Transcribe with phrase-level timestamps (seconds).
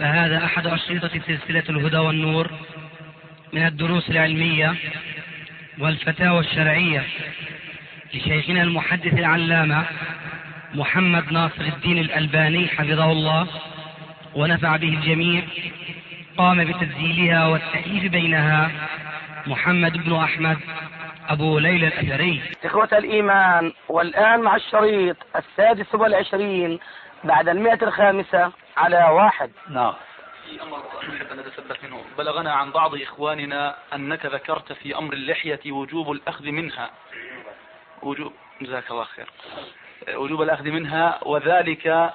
[0.00, 2.50] فهذا أحد أشرطة سلسلة الهدى والنور
[3.52, 4.74] من الدروس العلمية
[5.78, 7.02] والفتاوى الشرعية
[8.14, 9.84] لشيخنا المحدث العلامة
[10.74, 13.46] محمد ناصر الدين الألباني حفظه الله
[14.34, 15.42] ونفع به الجميع
[16.36, 18.70] قام بتسجيلها والتأليف بينها
[19.46, 20.58] محمد بن أحمد
[21.28, 22.40] أبو ليلى الأثري.
[22.64, 26.78] إخوة الإيمان والآن مع الشريط السادس والعشرين
[27.24, 29.50] بعد المئة الخامسة على واحد.
[29.68, 29.94] نعم.
[30.44, 30.78] في أمر
[31.14, 36.44] نحب ان نتثبت منه بلغنا عن بعض إخواننا أنك ذكرت في أمر اللحية وجوب الأخذ
[36.44, 36.90] منها.
[38.02, 39.28] وجوب جزاك الله خير.
[40.14, 42.12] وجوب الأخذ منها وذلك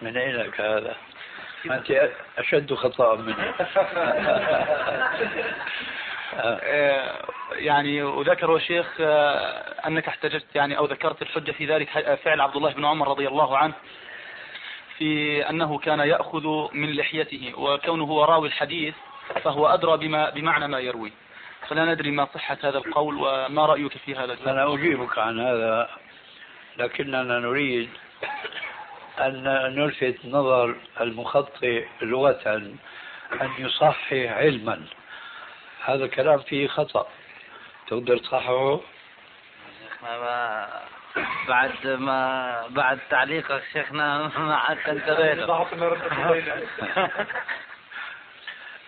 [0.00, 0.96] من أين لك هذا؟
[1.70, 3.52] أنت أشد خطأ مني.
[6.34, 11.88] آه، يعني وذكر الشيخ آه، أنك احتججت يعني أو ذكرت الحجة في ذلك
[12.24, 13.74] فعل عبد الله بن عمر رضي الله عنه.
[14.98, 18.94] في أنه كان يأخذ من لحيته وكونه هو راوي الحديث
[19.42, 21.12] فهو أدرى بما بمعنى ما يروي.
[21.68, 25.88] فلا ندري ما صحة هذا القول وما رأيك في هذا أنا أجيبك عن هذا
[26.76, 27.90] لكننا نريد
[29.20, 29.42] أن
[29.76, 32.56] نلفت نظر المخطئ لغة
[33.32, 34.82] أن يصحح علما.
[35.84, 37.06] هذا الكلام فيه خطأ.
[37.86, 38.80] تقدر تصححه؟
[40.02, 40.68] ما
[41.48, 45.66] بعد ما بعد تعليقك شيخنا ما عاد انتبهنا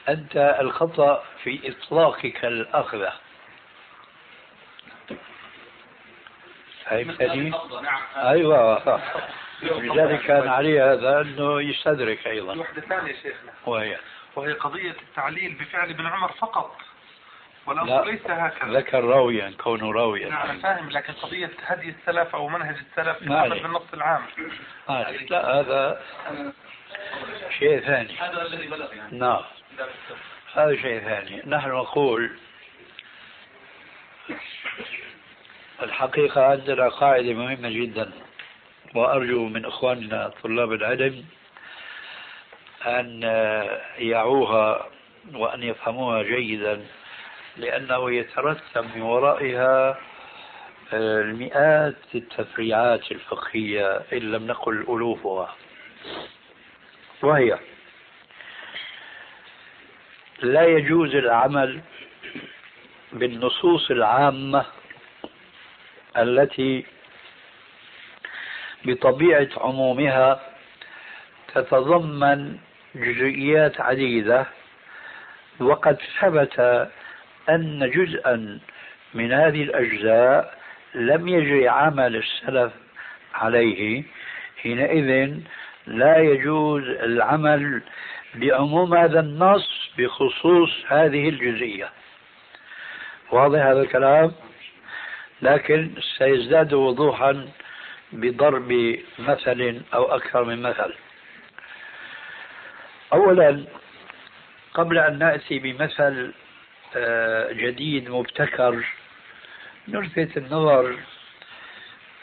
[0.08, 3.12] أنت الخطأ في إطلاقك الأخذة.
[6.84, 7.50] فهمتني؟
[7.82, 8.00] نعم.
[8.16, 9.00] أيوة.
[9.62, 12.56] لذلك كان عليه هذا أنه يستدرك أيضا.
[12.58, 13.52] وحدة ثانية شيخنا.
[13.66, 13.98] وهي؟
[14.36, 16.76] وهي قضية التعليل بفعل ابن عمر فقط.
[17.68, 18.78] والأمر ليس هكذا.
[18.78, 23.24] ذكر راويا كونه راويا نعم أنا فاهم لكن قضية هدي السلف أو منهج السلف في.
[23.28, 24.22] بالنص العام.
[24.88, 25.30] معلش.
[25.30, 26.02] لا هذا
[27.58, 28.16] شيء ثاني.
[28.18, 29.18] هذا الذي بلغ يعني.
[29.18, 29.42] نعم.
[30.54, 31.42] هذا شيء ثاني.
[31.46, 32.30] نحن نقول
[35.82, 38.10] الحقيقة عندنا قاعدة مهمة جدا.
[38.94, 41.24] وأرجو من إخواننا طلاب العلم
[42.86, 43.22] أن
[43.98, 44.86] يعوها
[45.34, 46.86] وأن يفهموها جيدا.
[47.58, 49.98] لأنه يترتب من ورائها
[50.92, 55.54] المئات التفريعات الفقهية إن لم نقل ألوفها.
[57.22, 57.58] وهي
[60.42, 61.80] لا يجوز العمل
[63.12, 64.64] بالنصوص العامة
[66.16, 66.86] التي
[68.84, 70.40] بطبيعة عمومها
[71.54, 72.58] تتضمن
[72.94, 74.46] جزئيات عديدة
[75.60, 76.88] وقد ثبت
[77.48, 78.58] أن جزءا
[79.14, 80.58] من هذه الأجزاء
[80.94, 82.72] لم يجري عمل السلف
[83.34, 84.04] عليه
[84.62, 85.38] حينئذ
[85.86, 87.82] لا يجوز العمل
[88.34, 91.90] بعموم هذا النص بخصوص هذه الجزئية.
[93.30, 94.32] واضح هذا الكلام؟
[95.42, 97.48] لكن سيزداد وضوحا
[98.12, 100.94] بضرب مثل أو أكثر من مثل.
[103.12, 103.64] أولا
[104.74, 106.32] قبل أن نأتي بمثل
[107.52, 108.84] جديد مبتكر.
[109.88, 110.96] نلفت النظر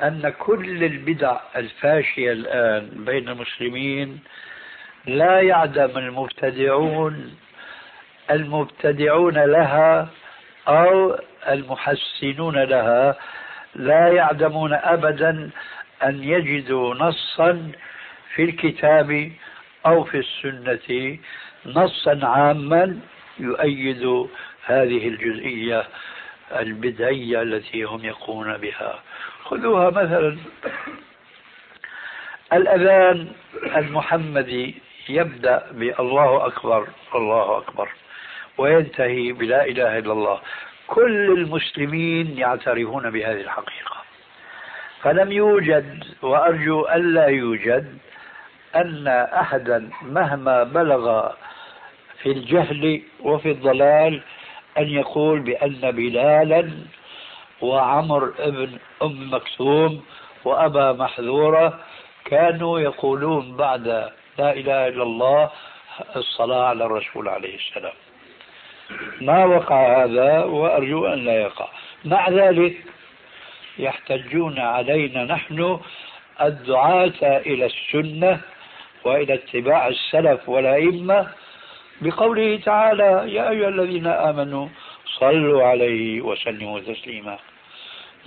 [0.02, 4.20] أن كل البدع الفاشية الآن بين المسلمين
[5.06, 7.36] لا يعدم المبتدعون
[8.31, 10.09] المبتدعون لها
[10.68, 13.16] أو المحسنون لها.
[13.76, 15.50] لا يعدمون أبدا
[16.03, 17.72] أن يجدوا نصا
[18.36, 19.32] في الكتاب
[19.86, 21.18] أو في السنة
[21.66, 23.00] نصا عاما
[23.40, 24.28] يؤيد
[24.66, 25.84] هذه الجزئية
[26.56, 29.00] البدعية التي هم يقومون بها.
[29.44, 30.38] خذوها مثلا.
[32.53, 33.28] الأذان
[33.76, 34.76] المحمدي
[35.09, 37.90] يبدأ بالله أكبر الله أكبر
[38.58, 40.40] وينتهي بلا إله إلا الله.
[40.88, 43.96] كل المسلمين يعترفون بهذه الحقيقة.
[45.02, 47.97] فلم يوجد وأرجو ألا يوجد
[48.76, 51.32] أن أحدا مهما بلغ
[52.22, 54.22] في الجهل وفي الضلال
[54.78, 56.72] أن يقول بأن بلالا
[57.62, 60.04] وعمر ابن أم مكتوم
[60.46, 61.80] وأبا محذورة
[62.26, 63.88] كانوا يقولون بعد
[64.38, 65.50] لا إله إلا الله
[66.16, 67.94] الصلاة على الرسول عليه السلام.
[69.22, 71.68] ما وقع هذا؟ وأرجو أن لا يقع.
[72.06, 72.78] مع ذلك
[73.80, 75.80] يحتجون علينا نحن
[76.42, 78.42] الدعاة إلى السنة
[79.04, 81.28] وإلى اتباع السلف والأئمة
[82.02, 84.68] بقوله تعالى يا أيها الذين آمنوا
[85.20, 87.38] صلوا عليه وسلموا تسليما.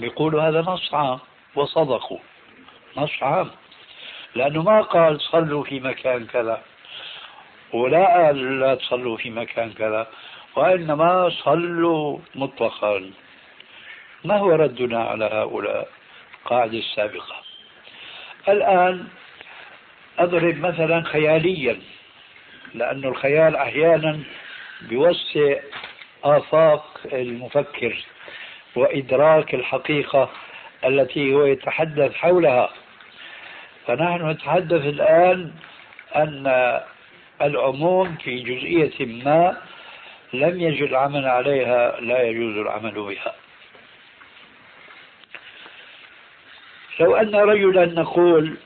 [0.01, 1.19] بيقولوا هذا نص عام
[1.55, 2.19] وصدقوا.
[2.97, 3.51] نص عام
[4.35, 6.63] لأنه ما قال صلوا في مكان كذا
[7.73, 10.07] ولا قال لا تصلوا في مكان كذا
[10.57, 13.11] وإنما صلوا مطلقا.
[14.25, 15.89] ما هو ردنا على هؤلاء؟
[16.43, 17.37] القاعدة السابقة.
[18.49, 19.07] الآن
[20.19, 21.81] أضرب مثلا خياليا.
[22.75, 24.21] لأن الخيال أحيانا
[24.83, 25.55] بيوسع
[26.25, 28.05] آفاق المفكر
[28.77, 30.31] وإدراك الحقيقة
[30.85, 32.71] التي هو يتحدث حولها.
[33.87, 35.53] فنحن نتحدث الآن
[36.17, 36.81] أن
[37.43, 39.57] العموم في جزئية ما
[40.33, 43.35] لم يجد العمل عليها لا يجوز العمل بها.
[47.01, 48.57] لو أن رجلا نقول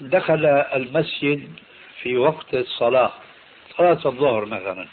[0.00, 1.48] دخل المسجد
[2.02, 3.12] في وقت الصلاة
[3.76, 4.86] صلاة الظهر مثلا.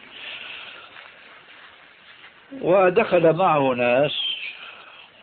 [2.62, 4.12] ودخل معه ناس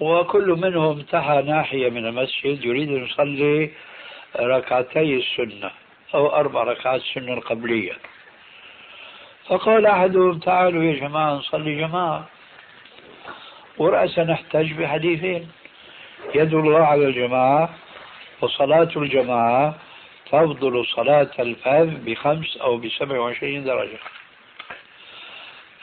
[0.01, 3.71] وكل منهم انتهى ناحية من المسجد يريد أن يصلي
[4.41, 5.71] ركعتي السنة
[6.15, 7.93] أو أربع ركعات السنة القبلية
[9.47, 12.27] فقال أحدهم تعالوا يا جماعة نصلي جماعة.
[13.79, 15.49] ورأسا نحتج بحديثين.
[16.35, 17.71] يد الله على الجماعة
[18.41, 19.75] وصلاة الجماعة
[20.31, 23.99] تفضل صلاة الفذ بخمس أو بسبع وعشرين درجة.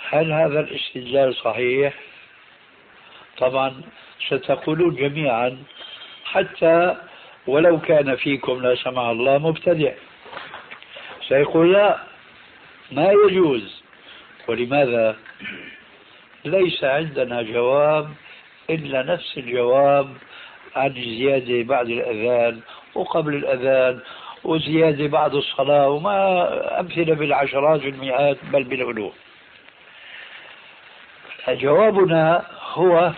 [0.10, 1.94] هل هذا الاستدلال صحيح؟
[3.38, 3.82] طبعا
[4.28, 5.64] ستقولون جميعا
[6.26, 6.96] حتى
[7.48, 9.92] ولو كان فيكم لا سمح الله مبتدع.
[11.28, 11.98] سيقول لا
[12.92, 13.84] ما يجوز.
[14.48, 15.16] ولماذا؟
[16.46, 18.14] ليس عندنا جواب
[18.70, 20.14] إلا نفس الجواب
[20.76, 22.62] عن الزيادة بعد الأذان
[22.96, 24.00] وقبل الأذان
[24.44, 29.14] وزيادة بعد الصلاة وما أمثلة بالعشرات والمئات بل بالألوف
[31.50, 33.12] جوابنا هو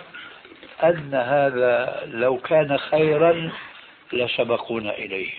[0.84, 3.50] أن هذا لو كان خيرا
[4.12, 5.30] لسبقونا إليه.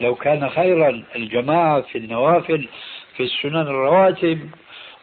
[0.00, 2.68] لو كان خيرا الجماعة في النوافل
[3.16, 4.50] في السنن الرواتب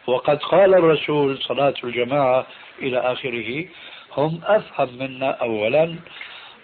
[0.06, 2.46] وقد قال الرسول صلاة الجماعة
[2.82, 3.64] إلى آخره
[4.16, 5.96] هم أفهم منا أولا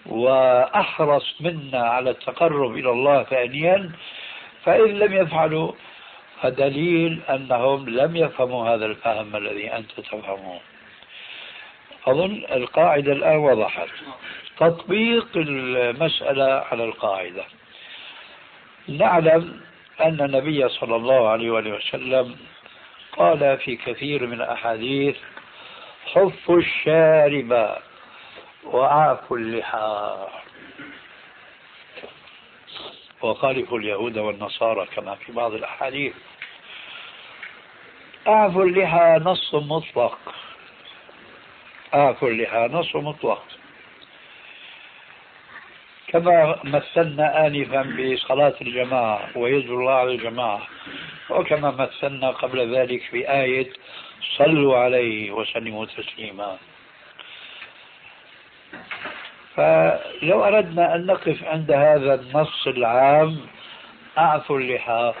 [0.05, 3.91] وأحرص منا على التقرب إلى الله ثانيا
[4.63, 5.71] فإن لم يفعلوا
[6.41, 10.59] فدليل أنهم لم يفهموا هذا الفهم الذي أنت تفهمه
[12.07, 13.87] أظن القاعدة الآن وضحت.
[14.59, 17.43] تطبيق المسألة على القاعدة.
[18.87, 19.61] نعلم
[20.01, 22.35] أن النبي صلى الله عليه وسلم
[23.17, 25.15] قال في كثير من الأحاديث
[26.13, 27.75] حفوا الشارب
[28.65, 30.27] وأعفوا اللحى
[33.21, 36.13] وخالفوا اليهود والنصارى كما في بعض الأحاديث.
[38.27, 40.19] أعفوا اللحى نص مطلق.
[41.93, 43.43] أعفوا اللحى نص مطلق.
[46.07, 50.61] كما مثلنا آنفا بصلاة الجماعة ويد الله على الجماعة.
[51.29, 53.73] وكما مثلنا قبل ذلك في آية
[54.37, 56.57] صلوا عليه وسلموا تسليما.
[59.55, 63.37] فلو أردنا أن نقف عند هذا النص العام
[64.17, 65.13] أعفوا اللحى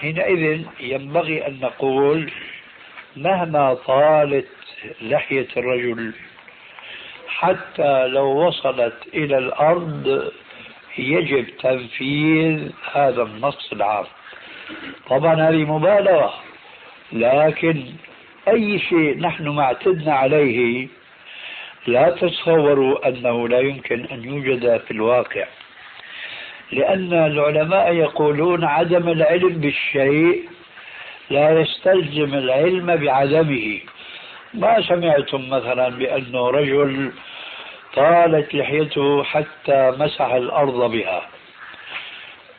[0.00, 2.32] حينئذ ينبغي أن نقول
[3.16, 4.48] مهما طالت
[5.02, 6.12] لحية الرجل
[7.28, 10.32] حتى لو وصلت إلى الأرض
[10.98, 14.04] يجب تنفيذ هذا النص العام.
[15.10, 16.34] طبعا هذه مبالغة
[17.12, 17.84] لكن
[18.48, 20.88] أي شيء نحن ما اعتدنا عليه
[21.86, 25.46] لا تتصوروا أنه لا يمكن أن يوجد في الواقع
[26.72, 30.48] لأن العلماء يقولون عدم العلم بالشيء
[31.30, 33.80] لا يستلزم العلم بعدمه.
[34.54, 37.12] ما سمعتم مثلا بأنه رجل
[37.94, 41.22] طالت لحيته حتى مسح الأرض بها؟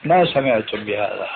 [0.03, 1.29] ما سمعتم بهذا؟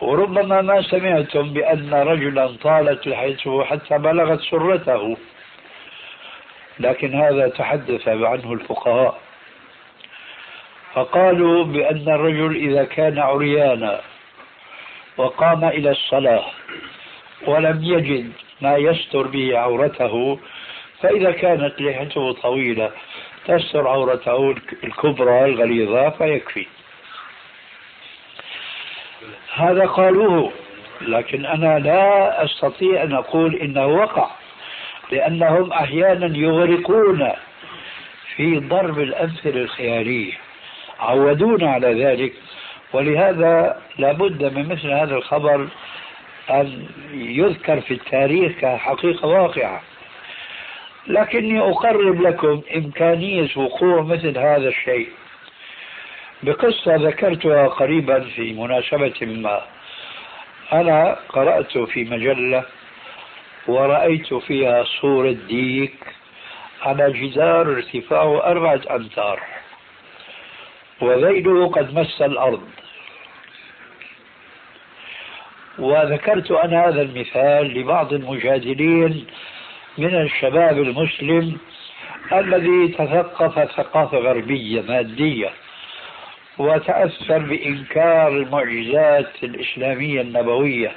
[0.00, 5.16] وربما ما سمعتم بأن رجلا طالت لحيته حتى بلغت سرته.
[6.80, 9.18] لكن هذا تحدث عنه الفقهاء.
[10.94, 14.00] فقالوا بأن الرجل إذا كان عريانا
[15.16, 16.44] وقام إلى الصلاة
[17.46, 20.38] ولم يجد ما يستر به عورته
[21.00, 22.90] فإذا كانت لحيته طويلة
[23.46, 26.66] تستر عورته الكبرى الغليظة فيكفي.
[29.54, 30.52] هذا قالوه
[31.00, 34.30] لكن أنا لا أستطيع أن أقول إنه وقع.
[35.12, 37.32] لأنهم أحيانا يغرقون
[38.36, 40.32] في ضرب الأمثلة الخيالية
[41.00, 42.32] عودونا على ذلك.
[42.92, 45.68] ولهذا لابد من مثل هذا الخبر
[46.50, 49.82] أن يذكر في التاريخ كحقيقة واقعة.
[51.06, 55.08] لكني أقرب لكم إمكانية وقوع مثل هذا الشيء.
[56.42, 59.60] بقصة ذكرتها قريبا في مناسبة ما.
[60.72, 62.64] أنا قرأت في مجلة
[63.66, 65.94] ورأيت فيها صورة ديك.
[66.82, 69.40] على جدار ارتفاعه أربعة أمتار.
[71.00, 72.68] وذيله قد مس الأرض.
[75.78, 79.26] وذكرت أنا هذا المثال لبعض المجادلين
[79.98, 81.58] من الشباب المسلم
[82.32, 85.50] الذي تثقف ثقافة غربية مادية
[86.58, 90.92] وتأثر بإنكار المعجزات الإسلامية النبوية.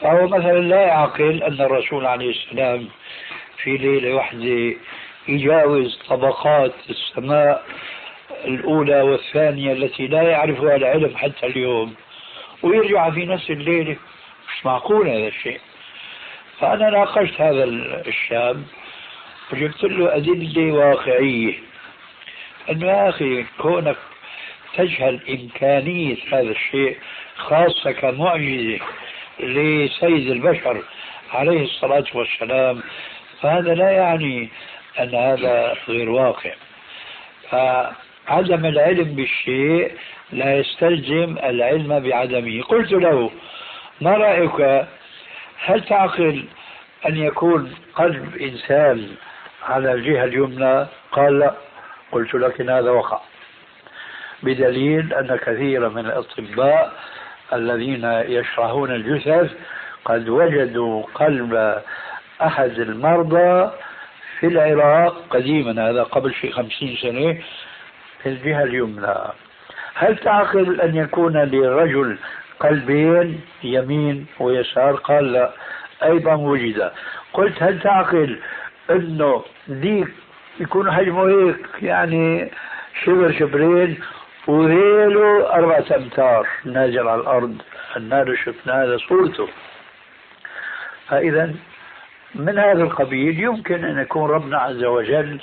[0.00, 2.88] فهو مثلا لا يعقل أن الرسول عليه السلام
[3.62, 4.74] في ليلة واحدة
[5.28, 7.64] يجاوز طبقات السماء
[8.44, 11.94] الأولى والثانية التي لا يعرفها العلم حتى اليوم
[12.62, 13.96] ويرجع في نفس الليلة.
[14.48, 15.60] مش معقول هذا الشيء.
[16.60, 17.64] فأنا ناقشت هذا
[18.06, 18.62] الشاب
[19.52, 21.54] وجبت له أدلة واقعية.
[22.70, 23.96] أنه يا أخي كونك
[24.76, 26.96] تجهل إمكانية هذا الشيء
[27.36, 28.78] خاصة كمعجزة
[29.40, 30.82] لسيد البشر
[31.32, 32.82] عليه الصلاة والسلام
[33.42, 34.48] فهذا لا يعني
[35.00, 36.52] أن هذا غير واقع.
[37.50, 39.92] فعدم العلم بالشيء
[40.32, 42.62] لا يستلزم العلم بعدمه.
[42.62, 43.30] قلت له
[44.00, 44.86] ما رأيك؟
[45.64, 46.44] هل تعقل
[47.08, 49.08] أن يكون قلب إنسان
[49.62, 51.54] على الجهة اليمنى؟ قال لا.
[52.12, 53.20] قلت لكن هذا وقع.
[54.42, 56.92] بدليل أن كثيرا من الأطباء
[57.52, 59.50] الذين يشرحون الجثث
[60.04, 61.82] قد وجدوا قلب
[62.42, 63.70] أحد المرضى
[64.40, 67.38] في العراق قديما هذا قبل شيء خمسين سنة
[68.22, 69.14] في الجهة اليمنى.
[69.94, 72.18] هل تعقل أن يكون للرجل
[72.60, 75.50] قلبين يمين ويسار؟ قال لا
[76.02, 76.90] أيضا وجد.
[77.32, 78.38] قلت هل تعقل
[78.90, 80.08] أنه ديك
[80.60, 82.50] يكون حجمه هيك يعني
[83.04, 84.00] شبر شبرين
[84.46, 87.56] وذيله أربعة أمتار نازل على الأرض
[87.96, 89.48] النار شفنا هذا صورته.
[91.08, 91.54] فإذا
[92.34, 95.40] من هذا القبيل يمكن أن يكون ربنا عز وجل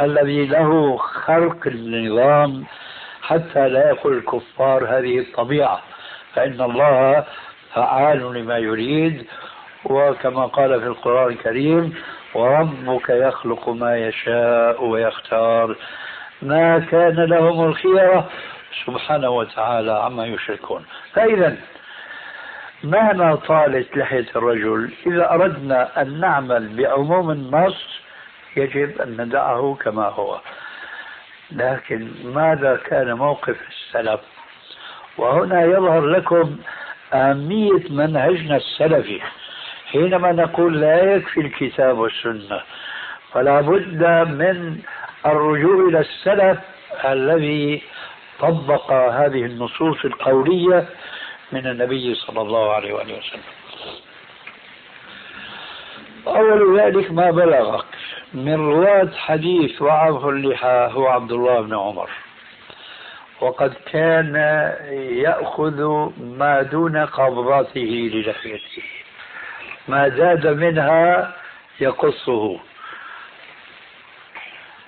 [0.00, 2.64] الذي له خلق النظام
[3.22, 5.80] حتى لا يقول الكفار هذه الطبيعة.
[6.34, 7.24] فإن الله
[7.74, 9.26] فعال لما يريد
[9.84, 11.94] وكما قال في القرآن الكريم
[12.34, 15.76] وربك يخلق ما يشاء ويختار
[16.42, 18.28] ما كان لهم الخيرة
[18.86, 20.84] سبحانه وتعالى عما يشركون.
[21.12, 21.56] فإذا
[22.84, 28.00] مهما طالت لحية الرجل إذا أردنا أن نعمل بعموم النص
[28.56, 30.40] يجب أن ندعه كما هو.
[31.52, 34.20] لكن ماذا كان موقف السلف؟
[35.18, 36.56] وهنا يظهر لكم
[37.12, 39.20] أهمية منهجنا السلفي.
[39.86, 42.60] حينما نقول لا يكفي الكتاب والسنة
[43.32, 44.78] فلا بد من
[45.26, 46.58] الرجوع إلى السلف
[47.04, 47.82] الذي
[48.40, 50.86] طبق هذه النصوص القولية
[51.52, 53.42] من النبي صلى الله عليه وآله وسلم.
[56.26, 57.86] أول ذلك ما بلغك
[58.34, 62.10] من رواة حديث وعظه اللحى هو عبد الله بن عمر.
[63.40, 64.34] وقد كان
[64.92, 68.82] يأخذ ما دون قبضته للحيته
[69.88, 71.32] ما زاد منها
[71.80, 72.60] يقصه.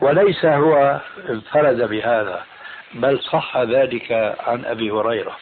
[0.01, 2.45] وليس هو انفرد بهذا
[2.95, 5.37] بل صح ذلك عن أبي هريرة.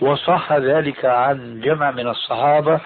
[0.00, 2.80] وصح ذلك عن جمع من الصحابة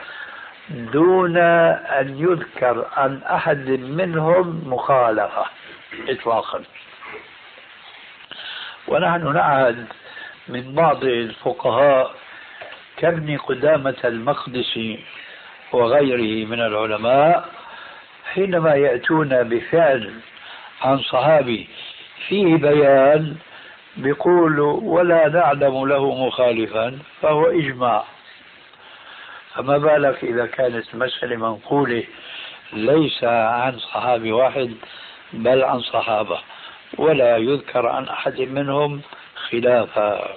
[0.68, 5.44] دون أن يذكر عن أحد منهم مخالفة
[6.08, 6.62] اطلاقا.
[8.88, 9.86] ونحن نعهد
[10.48, 12.14] من بعض الفقهاء
[12.96, 15.04] كابن قدامة المقدسي
[15.72, 17.48] وغيره من العلماء
[18.34, 20.12] حينما يأتون بفعل
[20.82, 21.68] عن صحابي.
[22.28, 23.36] فيه بيان
[23.96, 28.04] بيقول ولا نعلم له مخالفا فهو إجماع.
[29.54, 32.04] فما بالك إذا كانت مسألة منقولة
[32.72, 34.74] ليس عن صحابي واحد
[35.32, 36.38] بل عن صحابة
[36.98, 39.00] ولا يذكر عن أحد منهم
[39.34, 40.34] خلافا.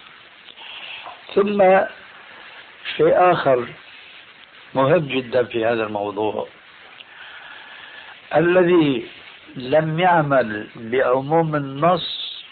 [1.36, 1.80] ثم
[2.98, 3.68] شيء آخر
[4.74, 6.48] مهم جدا في هذا الموضوع.
[8.36, 9.06] الذي
[9.56, 12.44] لم يعمل بعموم النص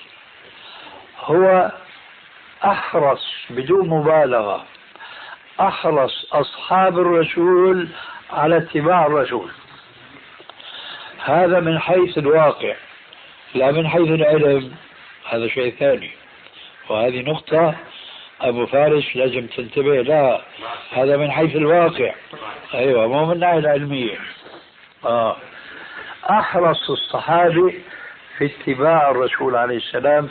[1.20, 1.72] هو
[2.66, 4.66] أحرص بدون مبالغة
[5.60, 7.88] أحرص أصحاب الرسول
[8.32, 9.50] على اتباع الرسول.
[11.24, 12.76] هذا من حيث الواقع
[13.56, 14.76] لا من حيث العلم
[15.30, 16.12] هذا شيء ثاني.
[16.90, 17.76] وهذه نقطة
[18.42, 20.42] أبو فارس لازم تنتبه لا
[20.92, 22.14] هذا من حيث الواقع.
[22.74, 24.18] أيوة مو من الناحية العلمية.
[25.06, 25.38] آه.
[26.30, 27.74] أحرص الصحابة
[28.38, 30.30] في اتباع الرسول عليه السلام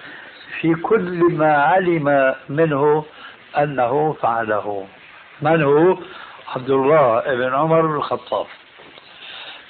[0.61, 3.05] في كل ما علم منه
[3.59, 4.87] أنه فعله.
[5.43, 5.99] من هو؟
[6.57, 8.47] عبد الله بن عمر بن الخطاب.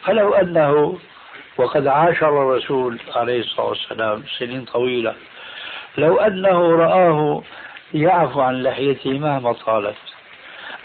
[0.04, 0.98] فلو أنه
[1.56, 5.14] وقد عاشر الرسول عليه الصلاة والسلام سنين طويلة
[5.98, 7.42] لو أنه رآه
[7.94, 9.96] يعفو عن لحيته مهما طالت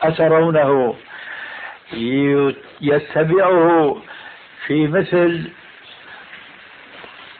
[0.03, 0.95] أترونه
[2.81, 3.97] يتبعه
[4.67, 5.49] في مثل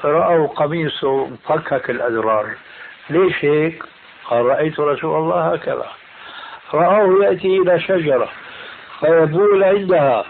[0.04, 2.50] رأوا قميصه مفكك الأزرار
[3.10, 3.84] ليش هيك؟
[4.26, 5.86] قال رأيت رسول الله هكذا
[6.74, 8.30] رآه يأتي إلى شجرة
[9.00, 10.26] فيبول عندها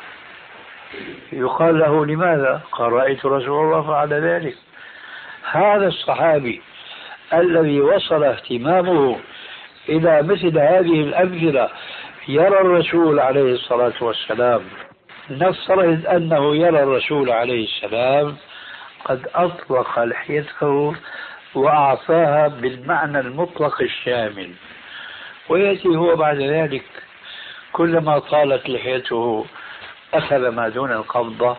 [1.31, 4.55] يقال له لماذا؟ قال رأيت رسول الله فعل ذلك
[5.51, 6.61] هذا الصحابي
[7.33, 9.19] الذي وصل اهتمامه
[9.89, 11.69] إلى مثل هذه الأمثلة
[12.27, 14.61] يرى الرسول عليه الصلاة والسلام
[15.29, 18.35] نفترض أنه يرى الرسول عليه السلام
[19.05, 20.95] قد أطلق لحيته
[21.55, 24.51] وأعطاها بالمعنى المطلق الشامل.
[25.49, 26.85] ويأتي هو بعد ذلك
[27.71, 29.45] كلما طالت لحيته
[30.13, 31.57] أخذ ما دون القبضة.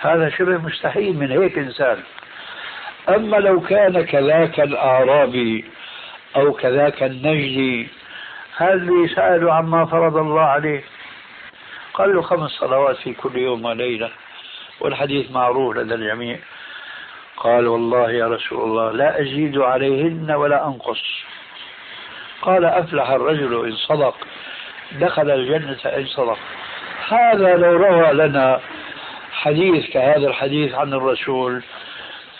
[0.00, 1.98] هذا شبه مستحيل من هيك إنسان.
[3.08, 5.64] أما لو كان كذاك الأعرابي
[6.36, 7.88] أو كذاك النجدي
[8.56, 10.82] هذا سألوا عما فرض الله عليه.
[11.98, 14.10] قال له خمس صلوات في كل يوم وليلة
[14.80, 16.38] والحديث معروف لدى الجميع.
[17.36, 21.02] قال والله يا رسول الله لا أزيد عليهن ولا أنقص.
[22.42, 24.14] قال أفلح الرجل إن صدق
[24.92, 26.38] دخل الجنة إن صدق.
[27.08, 28.60] هذا لو روى لنا
[29.32, 31.62] حديث كهذا الحديث عن الرسول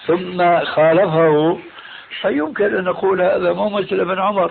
[0.07, 1.59] ثم خالفه
[2.21, 4.51] فيمكن أن نقول هذا مو مثل ابن عمر.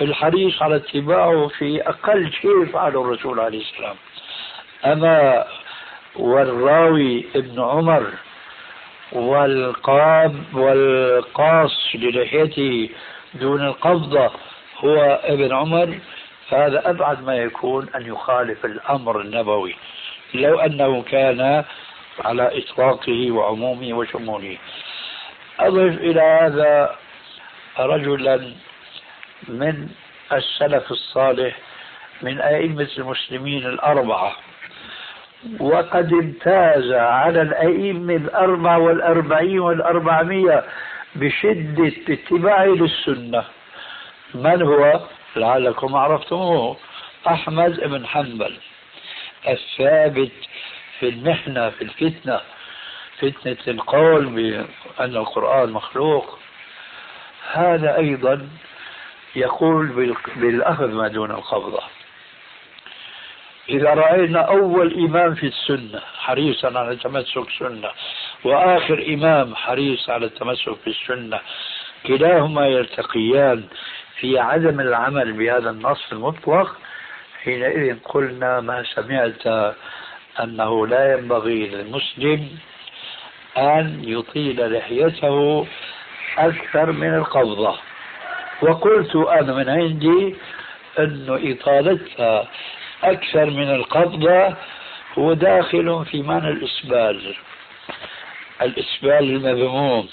[0.00, 3.96] الحريص على اتباعه في أقل شيء فعله الرسول عليه السلام.
[4.84, 5.44] أما
[6.16, 8.06] والراوي ابن عمر
[9.12, 12.88] والقام والقاص للحيته
[13.34, 14.30] دون القبضة
[14.78, 15.98] هو ابن عمر
[16.48, 19.76] فهذا أبعد ما يكون أن يخالف الأمر النبوي
[20.34, 21.64] لو أنه كان
[22.24, 24.58] على إطلاقه وعمومه وشموله.
[25.60, 26.96] أضف إلى هذا
[27.78, 28.52] رجلا
[29.48, 29.88] من
[30.32, 31.56] السلف الصالح
[32.22, 34.36] من أئمة المسلمين الأربعة.
[35.60, 40.64] وقد امتاز على الأئمة الأربعة والأربعين والأربعمية
[41.14, 43.44] بشدة اتباعه للسنة.
[44.34, 45.00] من هو؟
[45.36, 46.76] لعلكم عرفتموه.
[47.28, 48.56] أحمد بن حنبل.
[49.48, 50.32] الثابت
[50.98, 52.40] في المحنة في الفتنة.
[53.18, 56.38] فتنة القول بأن القرآن مخلوق.
[57.52, 58.48] هذا أيضا
[59.36, 61.82] يقول بالأخذ ما دون القبضة.
[63.68, 67.90] إذا رأينا أول إمام في السنة حريصا على تمسك سنة
[68.44, 71.40] وآخر إمام حريص على التمسك بالسنة
[72.06, 73.64] كلاهما يلتقيان
[74.20, 76.76] في عدم العمل بهذا النص المطلق
[77.42, 79.74] حينئذ قلنا ما سمعت
[80.40, 82.48] أنه لا ينبغي للمسلم
[83.58, 85.66] أن يطيل لحيته
[86.38, 87.78] أكثر من القبضة.
[88.62, 90.36] وقلت أنا من عندي
[90.98, 92.48] أن إطالتها
[93.04, 94.54] أكثر من القبضة
[95.18, 97.36] هو داخل في معنى الإسبال.
[98.62, 100.08] الإسبال المذموم.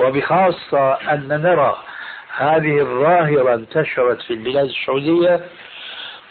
[0.00, 1.76] وبخاصة أن نرى
[2.36, 5.40] هذه الظاهرة انتشرت في البلاد السعودية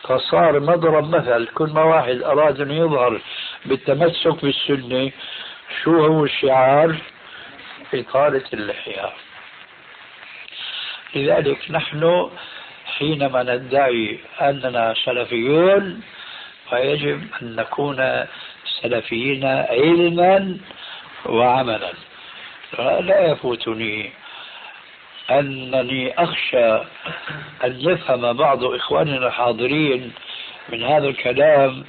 [0.04, 1.48] فصار مضرب مثل.
[1.48, 3.22] كل ما واحد أراد أن يظهر
[3.66, 5.12] بالتمسك بالسنة
[5.84, 6.96] شو هو الشعار؟
[7.94, 9.10] إطالة اللحية.
[11.16, 12.30] لذلك نحن
[12.98, 16.02] حينما ندعي أننا سلفيون
[16.70, 18.26] فيجب أن نكون
[18.82, 20.58] سلفيين علما
[21.26, 21.92] وعملا.
[22.80, 24.10] لا يفوتني
[25.32, 26.74] أنني أخشى
[27.64, 30.12] أن يفهم بعض إخواننا الحاضرين
[30.70, 31.84] من هذا الكلام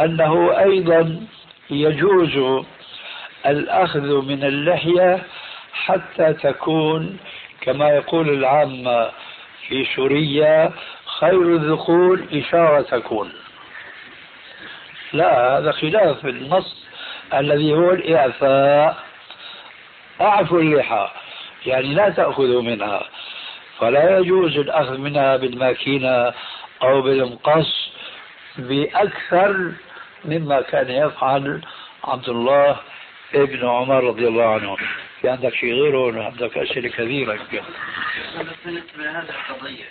[0.00, 1.26] أنه أيضا
[1.70, 2.64] يجوز
[3.46, 5.22] الأخذ من اللحية
[5.72, 7.18] حتى تكون
[7.60, 9.10] كما يقول العامة
[9.68, 10.72] في سوريا
[11.20, 13.32] خير الذكور إشارة تكون.
[15.12, 16.86] لا هذا خلاف النص
[17.34, 18.96] الذي هو الإعفاء.
[20.20, 21.08] أعفوا اللحى
[21.66, 23.02] يعني لا تأخذوا منها.
[23.78, 26.32] فلا يجوز الأخذ منها بالماكينة
[26.82, 27.92] أو بالمقص
[28.58, 29.72] بأكثر
[30.24, 31.60] مما كان يفعل
[32.04, 32.76] عبد الله
[33.34, 34.76] ابن عمر رضي الله عنه.
[35.22, 39.84] في عندك شيء غيره عندك أسئلة كثيرة؟ يمكن بس بالنسبة لهذه القضية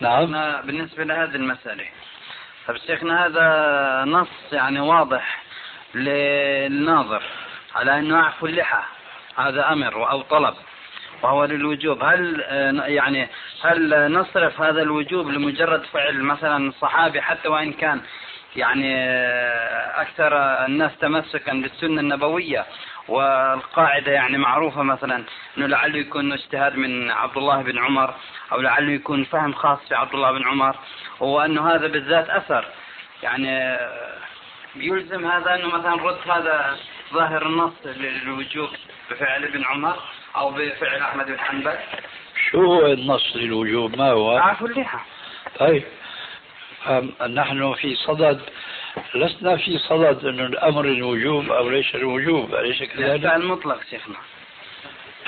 [0.00, 0.62] نعم.
[0.66, 1.84] بالنسبة لهذه المسألة
[2.68, 5.42] طيب شيخنا هذا نص يعني واضح
[5.94, 7.22] للناظر
[7.74, 8.82] على أنه أعفو اللحى
[9.36, 10.54] هذا أمر أو طلب
[11.22, 12.04] وهو للوجوب.
[12.04, 13.28] هل آه، يعني
[13.64, 18.00] هل نصرف هذا الوجوب لمجرد فعل مثلا الصحابي حتى وإن كان
[18.56, 20.36] يعني آه، أكثر
[20.66, 22.66] الناس تمسكا بالسنة النبوية
[23.08, 25.24] والقاعدة يعني معروفة مثلا
[25.58, 28.14] أنه لعله يكون اجتهاد من عبد الله بن عمر
[28.52, 30.76] أو لعله يكون فهم خاص في عبد الله بن عمر
[31.20, 32.64] وأنه هذا بالذات أثر.
[33.22, 34.18] يعني آه،
[34.76, 36.76] يلزم هذا أنه مثلا رد هذا
[37.12, 38.68] ظاهر النص للوجوب
[39.10, 39.96] بفعل ابن عمر
[40.36, 41.78] أو بفعل أحمد بن حنبل.
[42.50, 44.98] شو هو النص للوجوب؟ ما هو؟ عفو اللحى
[45.58, 45.82] طيب.
[47.28, 48.40] نحن في صدد
[49.14, 54.16] لسنا في صدد أن الأمر الوجوب أو ليس الوجوب أليس كذلك؟ المطلق شيخنا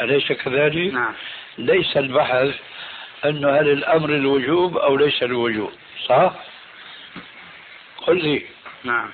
[0.00, 1.14] أليس كذلك؟ نعم
[1.58, 2.54] ليس البحث
[3.24, 5.72] أنه هل الأمر الوجوب أو ليس الوجوب
[6.06, 6.32] صح؟
[7.96, 8.42] قل لي
[8.84, 9.10] نعم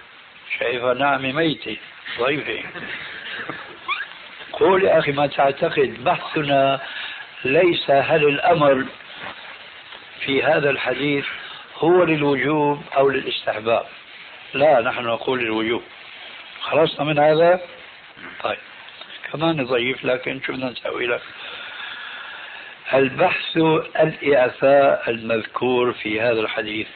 [0.59, 1.77] شايفة نعم ميتة
[2.21, 2.69] ضيفة
[4.53, 6.81] قول يا أخي ما تعتقد بحثنا
[7.45, 8.85] ليس هل الأمر
[10.21, 11.25] في هذا الحديث
[11.77, 13.87] هو للوجوب أو للاستحباب
[14.55, 15.83] لا نحن نقول للوجوب
[16.61, 17.61] خلصنا من هذا؟
[18.43, 18.59] طيب.
[19.33, 21.23] كمان ضعيف لكن شو بدنا نسوي لك.
[22.95, 23.57] البحث
[24.01, 26.87] الإعفاء المذكور في هذا الحديث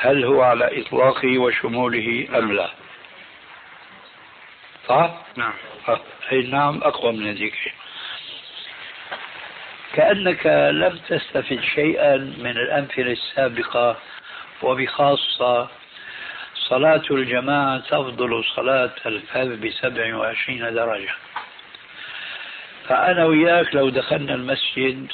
[0.00, 2.70] هل هو على إطلاقه وشموله أم لا؟
[4.88, 5.54] صح؟ نعم.
[6.32, 7.54] أي نعم أقوى من هذيك
[9.92, 13.96] كأنك لم تستفد شيئا من الأمثلة السابقة
[14.62, 15.68] وبخاصة
[16.68, 21.14] صلاة الجماعة تفضل صلاة الفذ بسبع وعشرين درجة.
[22.88, 25.12] فأنا وياك لو دخلنا المسجد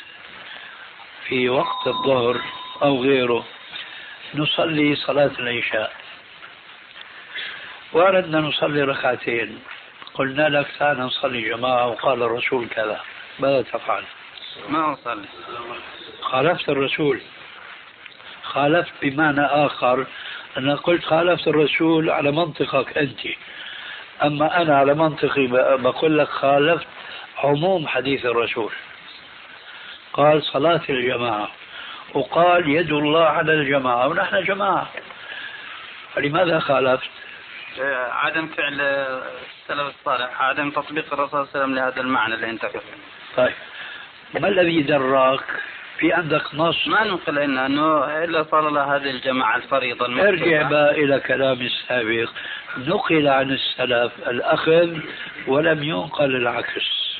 [1.29, 2.41] في وقت الظهر
[2.83, 3.45] أو غيره
[4.35, 5.93] نصلي صلاة العشاء.
[7.93, 9.59] وأردنا نصلي ركعتين.
[10.15, 13.01] قلنا لك تعال نصلي جماعة وقال الرسول كذا.
[13.38, 14.05] ماذا تفعل؟
[14.69, 15.29] ما أصلي.
[16.23, 17.21] خالفت الرسول.
[18.43, 20.07] خالفت بمعنى آخر.
[20.59, 23.21] أنا قلت خالفت الرسول على منطقك أنت.
[24.23, 26.87] أما أنا على منطقي بقول لك خالفت
[27.38, 28.73] عموم حديث الرسول.
[30.12, 31.49] قال صلاة الجماعة.
[32.15, 34.09] وقال يد الله على الجماعة.
[34.09, 34.88] ونحن جماعة.
[36.15, 37.11] فلماذا خالفت؟
[38.11, 42.65] عدم فعل السلف الصالح عدم تطبيق الرسول صلى الله عليه وسلم لهذا المعنى اللي انت
[42.65, 42.97] قلته
[43.37, 43.55] طيب.
[44.35, 45.45] ما الذي دراك
[46.03, 50.91] في عندك نص؟ ما ننقل لنا إنه إلا صار له هذه الجماعة الفريضة ارجع بقى
[50.91, 52.31] إلى كلام السابق.
[52.79, 54.99] نقل عن السلف الأخذ
[55.47, 57.19] ولم ينقل العكس.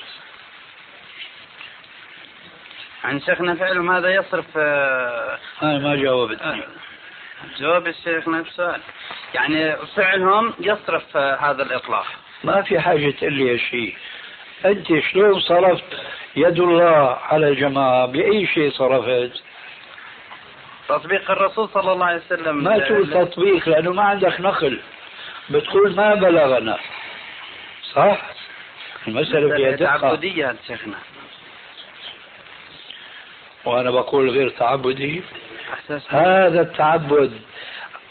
[3.05, 6.63] عن شيخنا فعلهم هذا يصرف؟ آه، أنا ما جاوبتني
[7.59, 8.81] جواب الشيخ نفس السؤال
[9.35, 12.07] يعني فعلهم يصرف هذا الإطلاق.
[12.45, 13.97] ما في حاجة تقول لي شيء
[14.65, 15.85] أنت شلون صرفت؟
[16.37, 19.43] يد الله على الجماعة بأي شيء صرفت
[20.89, 22.65] تطبيق الرسول صلى الله عليه وسلم.
[22.65, 24.81] ما تقول تطبيق لأنه ما عندك نقل.
[25.51, 26.79] بتقول ما بلغنا.
[27.93, 28.23] صح؟
[29.09, 29.99] المسألة فيها دقة.
[29.99, 30.99] تعبدية شيخنا.
[33.65, 35.23] وأنا بقول غير تعبدي.
[36.09, 37.41] هذا التعبد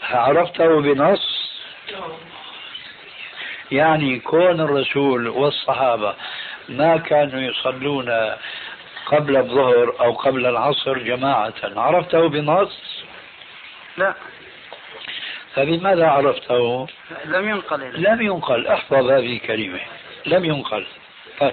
[0.02, 1.52] عرفته بنص.
[3.70, 6.14] يعني كون الرسول والصحابة
[6.68, 8.10] ما كانوا يصلون
[9.06, 11.54] قبل الظهر أو قبل العصر جماعة.
[11.62, 13.04] عرفته بنص؟
[13.96, 14.14] لا.
[15.54, 16.86] فبماذا عرفته؟
[17.24, 18.02] لم ينقل.
[18.02, 18.66] لم ينقل.
[18.66, 19.80] احفظ هذه الكلمة
[20.26, 20.86] لم ينقل.
[21.40, 21.52] طيب.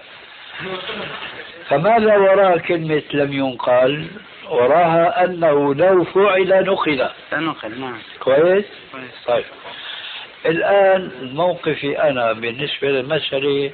[1.68, 4.08] فماذا وراء كلمة لم ينقل؟
[4.50, 7.10] وراها أنه لو فعل نقل.
[7.34, 7.98] نقل نعم.
[8.20, 9.26] كويس؟ كويس.
[9.26, 9.46] طيب.
[10.46, 13.72] الآن موقفي أنا بالنسبة للمسألة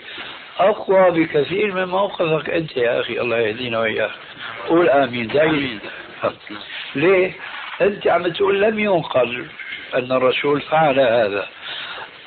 [0.59, 4.11] أقوى بكثير من موقفك أنت يا أخي الله يهدينا وإياك.
[4.67, 5.27] قول آمين.
[5.27, 5.79] دائما
[6.95, 7.33] ليه؟
[7.81, 9.47] أنت عم تقول لم ينقل
[9.95, 11.47] أن الرسول فعل هذا.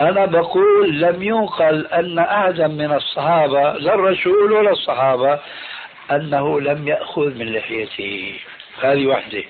[0.00, 5.40] أنا بقول لم ينقل أن أحدا من الصحابة لا الرسول ولا الصحابة
[6.10, 8.40] أنه لم يأخذ من لحيته.
[8.82, 9.44] هذه واحدة.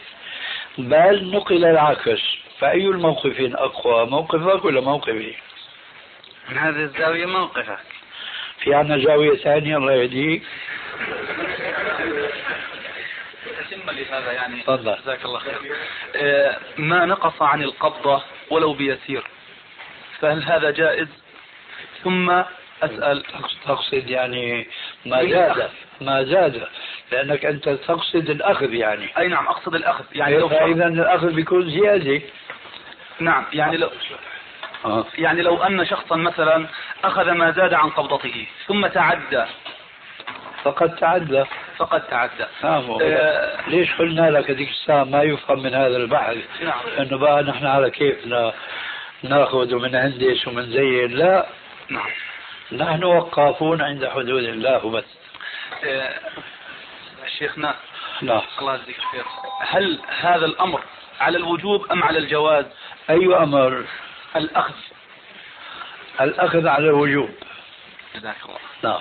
[0.79, 2.21] بل نقل العكس.
[2.59, 5.35] فأي الموقفين أقوى موقفك ولا موقفي؟
[6.51, 7.98] من هذه الزاوية موقفك.
[8.61, 10.43] في عندنا زاوية ثانية الله يهديك
[14.11, 14.97] لهذا يعني تفضل.
[15.03, 15.59] جزاك الله خير.
[16.17, 19.25] آه، ما نقص عن القبضة ولو بيسير.
[20.21, 21.09] فهل هذا جائز؟
[22.05, 22.31] ثم
[22.83, 23.25] أسأل.
[23.67, 24.67] تقصد يعني
[25.07, 25.71] ما زاد.
[26.01, 26.63] ما زاد.
[27.13, 29.19] لأنك أنت تقصد الأخذ يعني.
[29.19, 30.05] أي نعم أقصد الأخذ.
[30.13, 32.21] يعني لو إذا الأخذ بيكون زيادة.
[33.21, 33.91] نعم يعني لو
[34.85, 35.05] آه.
[35.19, 36.67] يعني لو أن شخصا مثلا
[37.05, 39.45] أخذ ما زاد عن قبضته ثم تعدى.
[40.65, 41.45] فقد تعدى.
[41.77, 42.45] فقد تعدى.
[42.65, 46.81] نعم آه، ليش قلنا لك هذيك الساعة ما يفهم من هذا البحث؟ نعم.
[46.99, 48.53] إنه بقى نحن على كيفنا
[49.23, 51.47] نأخذ ومنهندس ومنزين لا.
[51.89, 52.11] نعم.
[52.73, 55.05] نحن وقافون عند حدود الله وبس
[55.85, 56.15] آه،
[57.39, 57.75] شيخنا.
[58.23, 58.43] لا.
[58.61, 59.25] الله يجزيك خير
[59.61, 60.81] هل هذا الأمر
[61.21, 62.67] على الوجوب أم على الجواز؟
[63.11, 63.85] أي أمر.
[64.37, 64.75] الأخذ.
[66.21, 67.31] الأخذ على الوجوب.
[68.15, 68.59] جزاك الله.
[68.83, 69.01] نعم.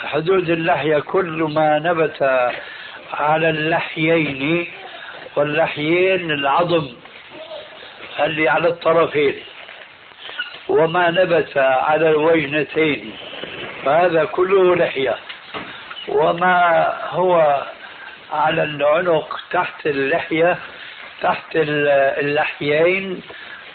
[0.00, 2.22] حدود اللحية كل ما نبت
[3.12, 4.68] على اللحيين
[5.36, 6.88] واللحيين العظم
[8.20, 9.34] اللي على الطرفين
[10.68, 13.16] وما نبت على الوجنتين
[13.84, 15.16] فهذا كله لحية.
[16.08, 17.62] وما هو
[18.32, 20.58] على العنق تحت اللحية
[21.22, 23.20] تحت اللحيين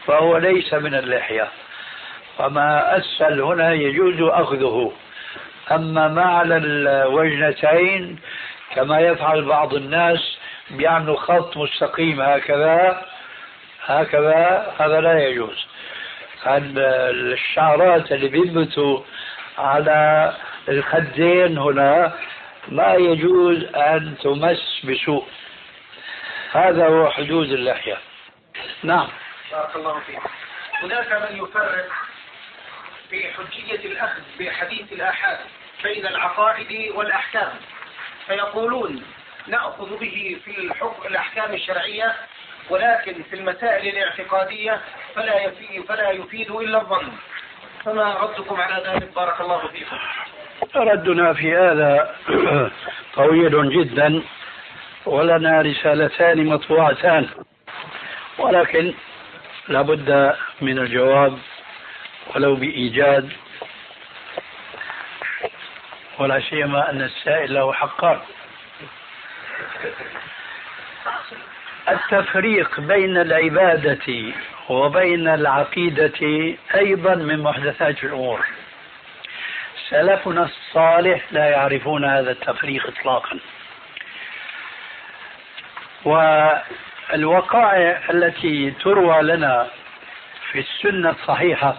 [0.06, 1.47] فهو ليس من اللحية.
[2.39, 4.93] وما أسفل هنا يجوز أخذه.
[5.71, 8.19] أما ما على الوجنتين
[8.75, 10.38] كما يفعل بعض الناس
[10.71, 13.06] بيعملوا خط مستقيم هكذا
[13.86, 15.67] هكذا هذا لا يجوز.
[16.47, 19.01] الشعرات اللي بينبتوا
[19.58, 20.34] على
[20.69, 22.13] الخدين هنا
[22.67, 25.25] ما يجوز أن تمس بسوء.
[26.51, 27.97] هذا هو حدود اللحية
[28.83, 29.07] نعم.
[29.51, 30.19] بارك الله فيك.
[30.83, 31.87] هناك من يفرق
[33.09, 35.37] في حجية الأخذ بحديث الآحاد
[35.83, 37.51] بين العقائد والأحكام.
[38.27, 39.03] فيقولون
[39.47, 42.15] نأخذ به في الحكم الأحكام الشرعية
[42.69, 44.81] ولكن في المسائل الاعتقادية
[45.15, 47.11] فلا يفيد, فلا يفيد إلا الظن.
[47.85, 49.97] فما ردكم على ذلك؟ بارك الله فيكم.
[50.75, 52.15] ردنا في هذا
[53.15, 54.23] طويل جدا.
[55.05, 57.29] ولنا رسالتان مطبوعتان.
[58.37, 58.93] ولكن
[59.67, 61.37] لابد من الجواب
[62.35, 63.29] ولو بإيجاد.
[66.19, 68.19] ولا سيما أن السائل له حقان.
[71.89, 74.33] التفريق بين العبادة
[74.69, 76.19] وبين العقيدة
[76.75, 78.45] أيضا من محدثات الأمور.
[79.89, 83.39] سلفنا الصالح لا يعرفون هذا التفريق إطلاقا.
[86.05, 89.67] والوقائع التي تروى لنا
[90.51, 91.77] في السنة الصحيحة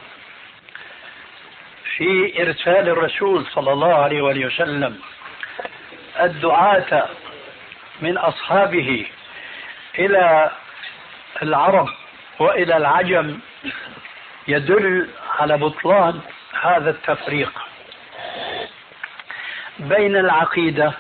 [1.97, 4.99] في إرسال الرسول صلى الله عليه وآله وسلم
[6.21, 7.09] الدعاة
[8.01, 9.07] من أصحابه
[9.99, 10.51] إلى
[11.43, 11.89] العرب
[12.39, 13.39] وإلى العجم
[14.49, 15.09] يدل
[15.39, 16.21] على بطلان
[16.63, 17.53] هذا التفريق
[19.79, 20.93] بين العقيدة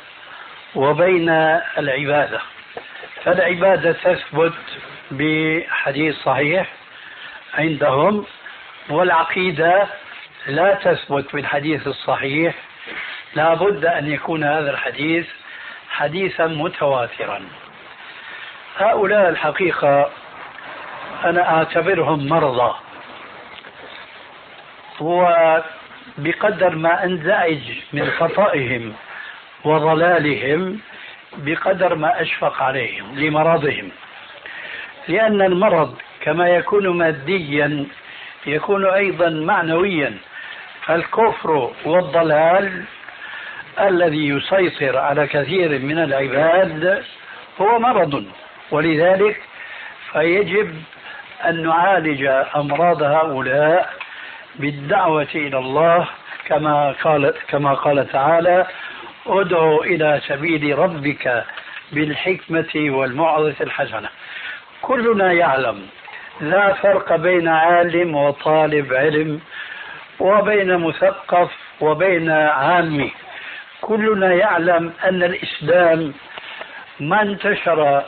[0.74, 1.28] وبين
[1.78, 2.40] العبادة.
[3.24, 4.52] فالعبادة تثبت
[5.10, 6.66] بحديث صحيح
[7.54, 8.26] عندهم
[8.90, 9.86] والعقيدة
[10.46, 12.54] لا تثبت بالحديث الصحيح.
[13.34, 15.26] لا بد أن يكون هذا الحديث
[15.90, 17.40] حديثا متواترا.
[18.76, 20.10] هؤلاء الحقيقة
[21.24, 22.74] أنا أعتبرهم مرضى.
[25.00, 27.60] وبقدر ما أنزعج
[27.92, 28.94] من خطئهم
[29.64, 30.80] وضلالهم
[31.36, 33.90] بقدر ما أشفق عليهم لمرضهم.
[35.08, 37.86] لأن المرض كما يكون ماديا
[38.46, 40.14] يكون أيضا معنويا
[40.90, 42.84] الكفر والضلال
[43.80, 47.04] الذي يسيطر على كثير من العباد
[47.60, 48.24] هو مرض.
[48.70, 49.40] ولذلك
[50.12, 50.82] فيجب
[51.48, 52.24] أن نعالج
[52.56, 53.92] أمراض هؤلاء
[54.54, 56.06] بالدعوة إلى الله
[56.46, 58.66] كما قال كما قال تعالى
[59.26, 61.44] ادعو إلى سبيل ربك
[61.92, 64.08] بالحكمة والموعظة الحسنة.
[64.82, 65.86] كلنا يعلم
[66.40, 69.40] لا فرق بين عالم وطالب علم
[70.20, 73.12] وبين مثقف وبين عامي
[73.80, 76.12] كلنا يعلم أن الإسلام
[77.00, 78.02] ما انتشر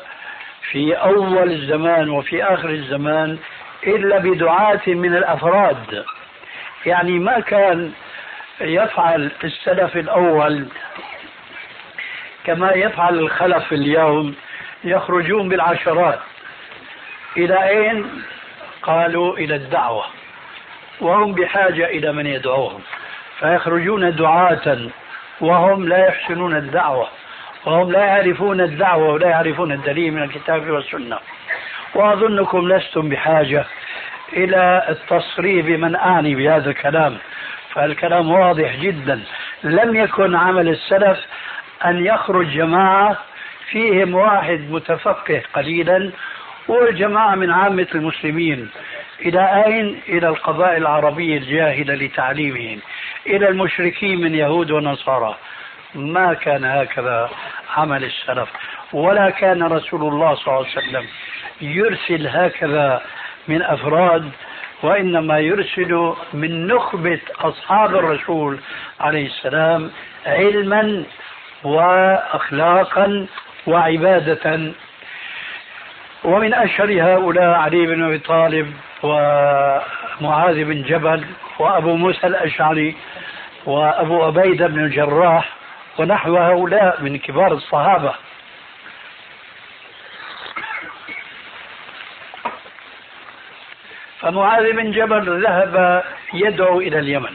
[0.70, 3.38] في أول الزمان وفي آخر الزمان
[3.86, 6.04] إلا بدعاة من الأفراد.
[6.86, 7.92] يعني ما كان
[8.60, 10.66] يفعل السلف الأول
[12.44, 14.34] كما يفعل الخلف اليوم
[14.84, 16.18] يخرجون بالعشرات.
[17.36, 18.22] إلى أين؟
[18.82, 20.04] قالوا إلى الدعوة.
[21.00, 22.80] وهم بحاجة إلى من يدعوهم.
[23.38, 24.78] فيخرجون دعاة
[25.40, 27.08] وهم لا يحسنون الدعوة.
[27.66, 31.18] وهم لا يعرفون الدعوة ولا يعرفون الدليل من الكتاب والسنة.
[31.94, 33.64] وأظنكم لستم بحاجة
[34.32, 37.18] إلى التصريح بمن أعني بهذا الكلام.
[37.74, 39.20] فالكلام واضح جدا.
[39.64, 41.18] لم يكن عمل السلف
[41.84, 43.16] أن يخرج جماعة
[43.70, 46.10] فيهم واحد متفقه قليلا
[46.68, 48.70] والجماعة من عامة المسلمين
[49.20, 52.78] إلى أين؟ إلى القبائل العربية الجاهلة لتعليمهم
[53.26, 55.36] إلى المشركين من يهود ونصارى.
[55.94, 57.30] ما كان هكذا
[57.76, 58.48] عمل السلف.
[58.92, 61.06] ولا كان رسول الله صلى الله عليه وسلم
[61.60, 63.02] يرسل هكذا
[63.48, 64.30] من أفراد
[64.84, 68.58] وإنما يرسل من نخبة أصحاب الرسول
[69.00, 69.90] عليه السلام
[70.26, 71.04] علما
[71.64, 73.26] وأخلاقا
[73.66, 74.72] وعبادة.
[76.24, 81.24] ومن أشهر هؤلاء علي بن أبي طالب ومعاذ بن جبل
[81.58, 82.96] وأبو موسى الأشعري
[83.66, 85.48] وأبو عبيدة بن الجراح
[85.98, 88.14] ونحو هؤلاء من كبار الصحابة.
[94.24, 97.34] فمعاذ بن جبل ذهب يدعو إلى اليمن.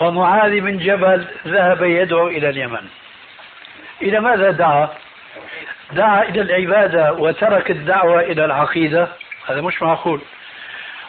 [0.00, 2.88] ومعاذ بن جبل ذهب يدعو إلى اليمن.
[4.02, 4.88] إلى ماذا دعا؟
[5.92, 9.08] دعا إلى العبادة وترك الدعوة إلى العقيدة.
[9.48, 10.20] هذا مش معقول.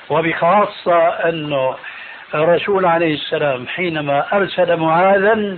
[0.10, 1.76] وبخاصة أنه
[2.36, 5.58] الرسول عليه السلام حينما أرسل معاذا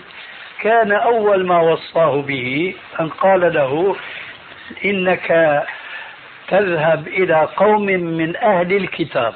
[0.61, 3.95] كان أول ما وصاه به أن قال له
[4.85, 5.31] إنك
[6.49, 9.33] تذهب إلى قوم من أهل الكتاب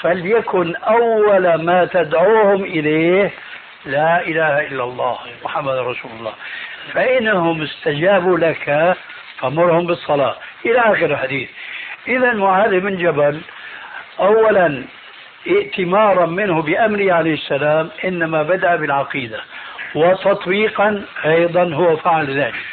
[0.00, 3.30] فليكن أول ما تدعوهم إليه
[3.86, 6.32] لا إله إلا الله محمد رسول الله.
[6.92, 8.96] فإنهم استجابوا لك
[9.38, 10.36] فمرهم بالصلاة.
[10.66, 11.48] إلى آخر الحديث.
[12.08, 13.40] إذا معاذ بن جبل
[14.20, 14.84] أولا
[15.46, 19.40] ائتمارا منه بأمره عليه السلام إنما بدأ بالعقيدة
[19.94, 22.64] وتطبيقا أيضا هو فعل ذلك.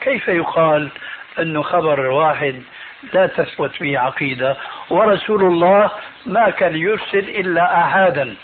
[0.00, 0.88] كيف يقال
[1.38, 2.62] أنه خبر واحد
[3.12, 4.56] لا تثبت فيه عقيدة.
[4.90, 5.90] ورسول الله
[6.26, 8.36] ما كان يرسل إلا أحدا.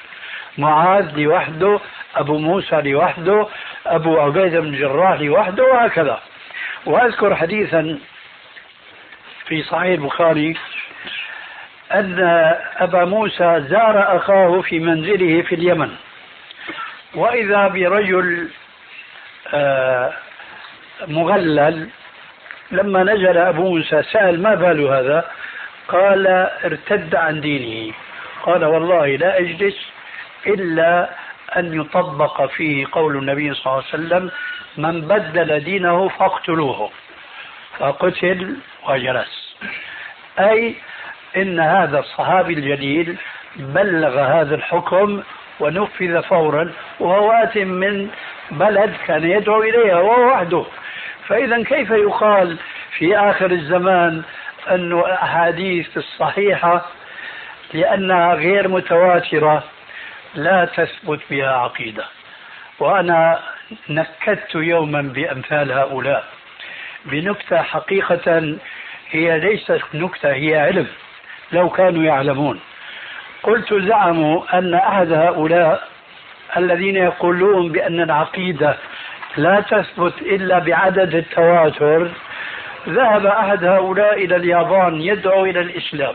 [0.59, 1.81] معاذ لوحده
[2.17, 3.47] أبو موسى لوحده
[3.87, 6.21] أبو عبيدة بن جراح لوحده وهكذا.
[6.87, 7.99] وأذكر حديثا
[9.47, 10.57] في صحيح البخاري
[11.93, 12.19] أن
[12.77, 15.91] أبا موسى زار أخاه في منزله في اليمن.
[17.15, 18.49] وإذا برجل
[19.55, 20.13] آه،
[21.09, 21.89] مغلل
[22.73, 25.25] لما نزل أبو موسى سأل ما بال هذا؟
[25.89, 26.27] قال
[26.65, 27.93] ارتد عن دينه.
[28.43, 29.77] قال والله لا أجلس
[30.47, 31.11] إلا
[31.57, 34.31] أن يطبق فيه قول النبي صلى الله عليه وسلم
[34.77, 36.91] من بدل دينه فاقتلوه.
[37.79, 38.57] فقتل
[38.89, 39.57] وجلس.
[40.39, 40.75] أي
[41.37, 43.17] إن هذا الصحابي الجليل
[43.57, 45.23] بلغ هذا الحكم
[45.61, 48.09] ونفذ فورا وهو آت من
[48.51, 50.65] بلد كان يدعو إليها وهو وحده.
[51.31, 52.57] فإذا كيف يقال
[52.99, 54.23] في آخر الزمان
[54.71, 56.87] أن الأحاديث الصحيحة
[57.75, 59.65] لأنها غير متواترة
[60.35, 62.05] لا تثبت بها عقيدة؟
[62.79, 63.41] وأنا
[63.89, 66.25] نكدت يوما بأمثال هؤلاء.
[67.05, 68.57] بنكتة حقيقة
[69.11, 70.87] هي ليست نكتة هي علم
[71.53, 72.61] لو كانوا يعلمون.
[73.43, 75.89] قلت زعموا أن أحد هؤلاء
[76.57, 78.77] الذين يقولون بأن العقيدة
[79.37, 82.11] لا تثبت إلا بعدد التواتر.
[82.89, 86.15] ذهب أحد هؤلاء إلى اليابان يدعو إلى الإسلام.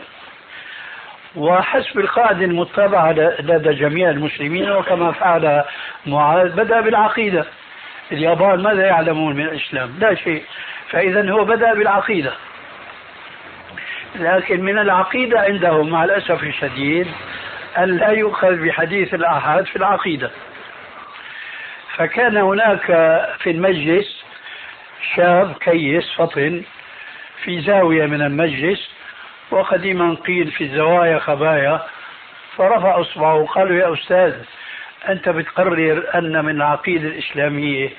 [1.36, 5.64] وحسب القاعدة المتبعة لدى جميع المسلمين وكما فعل
[6.06, 7.46] معاذ بدأ بالعقيدة.
[8.12, 10.44] اليابان ماذا يعلمون من الإسلام؟ لا شيء.
[10.90, 12.32] فإذا هو بدأ بالعقيدة.
[14.16, 17.08] لكن من العقيدة عندهم مع الأسف الشديد
[17.78, 20.32] أن لا يؤخذ بحديث الآحاد في العقيدة.
[21.98, 22.86] فكان هناك
[23.40, 24.24] في المجلس
[25.16, 26.64] شاب كيس فطن
[27.44, 28.90] في زاوية من المجلس
[29.52, 31.82] وقديما قيل في الزوايا خبايا
[32.58, 34.34] فرفع أصبعه وقال يا أستاذ
[35.10, 37.90] أنت بتقرر أن من العقيدة الإسلامية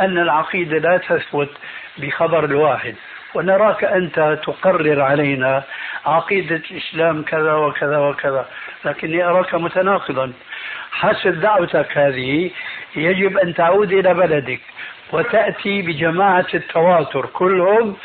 [0.00, 1.50] أن العقيدة لا تثبت
[1.98, 2.94] بخبر الواحد
[3.34, 5.62] ونراك أنت تقرر علينا
[6.06, 8.46] عقيدة الإسلام كذا وكذا وكذا
[8.84, 10.32] لكني أراك متناقضا.
[10.92, 12.50] حسب دعوتك هذه
[12.96, 14.60] يجب أن تعود إلى بلدك
[15.12, 17.96] وتأتي بجماعة التواتر كلهم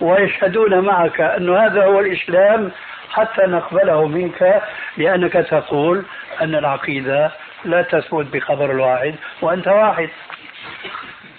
[0.00, 2.70] ويشهدون معك أن هذا هو الإسلام
[3.10, 4.62] حتى نقبله منك
[4.96, 6.04] لأنك تقول
[6.42, 7.30] أن العقيدة
[7.64, 10.08] لا تثبت بخبر الواحد وأنت واحد.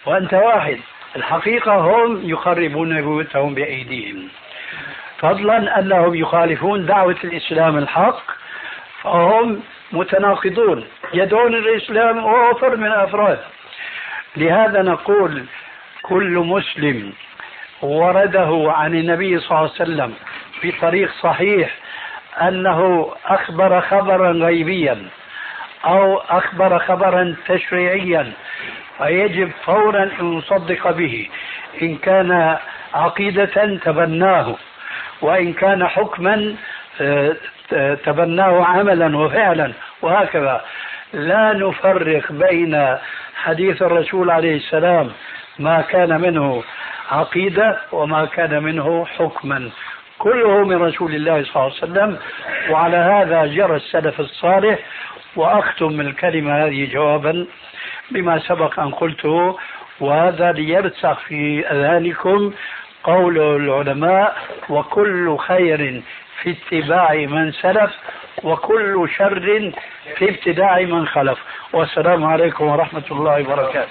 [0.06, 0.80] وأنت واحد.
[1.16, 4.28] الحقيقة هم يخربون بيوتهم بأيديهم.
[5.18, 8.22] فضلا أنهم يخالفون دعوة الإسلام الحق
[9.04, 9.62] فهم
[9.92, 13.40] متناقضون يدعون الإسلام وهو فرد من الأفراد
[14.38, 15.46] لهذا نقول
[16.02, 17.14] كل مسلم
[17.82, 20.14] ورده عن النبي صلى الله عليه وسلم
[20.64, 21.70] بطريق صحيح
[22.42, 25.06] أنه أخبر خبرا غيبيا
[25.86, 28.32] أو أخبر خبرا تشريعيا
[28.98, 31.30] فيجب فورا أن نصدق به.
[31.82, 32.58] إن كان
[32.94, 34.56] عقيدة تبناه
[35.22, 36.56] وإن كان حكما
[37.02, 37.36] آه،
[38.06, 39.74] تبناه عملا وفعلا.
[40.02, 40.62] وهكذا
[41.14, 42.98] لا نفرق بين
[43.36, 45.12] حديث الرسول عليه السلام
[45.60, 46.64] ما كان منه
[47.12, 49.70] عقيدة وما كان منه حكما.
[50.20, 52.18] كله من رسول الله صلى الله عليه وسلم.
[52.70, 54.80] وعلى هذا جرى السلف الصالح.
[55.36, 57.46] وأختم الكلمة هذه جوابا
[58.12, 59.58] بما سبق أن قلته.
[60.00, 62.54] وهذا ليرسخ في أذهانكم
[63.04, 64.38] قول العلماء
[64.70, 66.02] وكل خير
[66.42, 67.92] في اتباع من سلف
[68.44, 69.72] وكل شر
[70.18, 71.40] في ابتداع من خلف.
[71.74, 73.90] والسلام عليكم ورحمة الله وبركاته.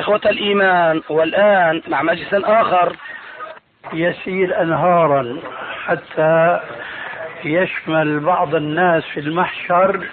[0.00, 2.96] إخوة الإيمان والآن مع مجلس آخر.
[3.92, 5.36] يسيل أنهارا
[5.86, 6.60] حتى
[7.44, 10.06] يشمل بعض الناس في المحشر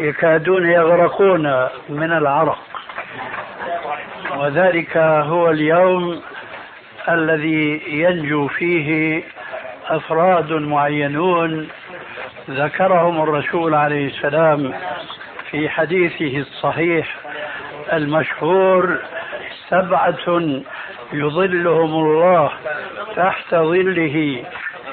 [0.00, 2.58] يكادون يغرقون من العرق.
[4.36, 6.22] وذلك هو اليوم
[7.08, 9.22] الذي ينجو فيه
[9.88, 11.68] أفراد معينون
[12.50, 14.72] ذكرهم الرسول عليه السلام
[15.50, 17.16] في حديثه الصحيح
[17.92, 18.98] المشهور
[19.68, 20.40] سبعة
[21.12, 22.50] يظلهم الله
[23.16, 24.44] تحت ظله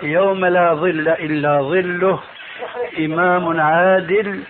[0.04, 2.20] يوم لا ظل إلا ظله
[3.00, 4.44] إمام عادل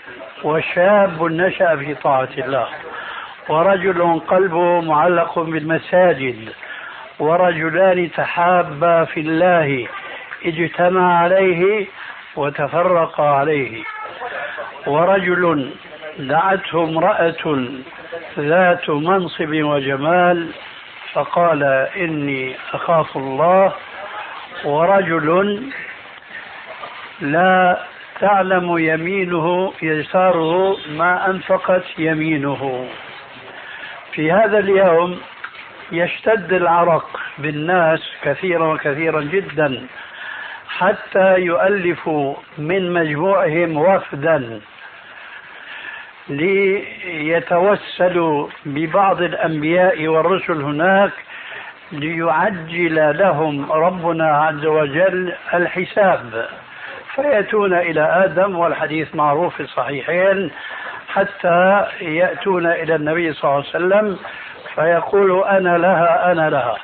[0.43, 2.67] وشاب نشأ في طاعة الله
[3.49, 6.49] ورجل قلبه معلق بالمساجد
[7.19, 9.87] ورجلان تحابا في الله
[10.45, 11.87] اجتمع عليه
[12.35, 13.83] وتفرقا عليه.
[14.87, 15.71] ورجل
[16.19, 17.67] دعته امرأة
[18.39, 20.47] ذات منصب وجمال
[21.13, 21.63] فقال
[21.97, 23.73] إني أخاف الله.
[24.65, 25.63] ورجل
[27.21, 27.79] لا
[28.19, 32.89] تعلم يمينه يساره ما أنفقت يمينه.
[34.11, 35.21] في هذا اليوم
[35.91, 39.87] يشتد العرق بالناس كثيرا وكثيرا جدا.
[40.77, 44.59] حتى يؤلفوا من مجموعهم وفدا
[47.11, 51.11] ليتوسلوا ببعض الأنبياء والرسل هناك
[51.91, 56.45] ليعجل لهم ربنا عز وجل الحساب.
[57.15, 60.51] فيأتون إلى آدم والحديث معروف في الصحيحين
[61.13, 64.17] حتى يأتون إلى النبي صلى الله عليه وسلم
[64.75, 66.77] فيقول أنا لها أنا لها.